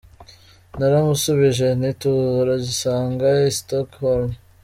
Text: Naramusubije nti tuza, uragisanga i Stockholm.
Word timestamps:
Naramusubije 0.77 1.67
nti 1.79 1.91
tuza, 2.01 2.31
uragisanga 2.43 3.27
i 3.49 3.51
Stockholm. 3.59 4.29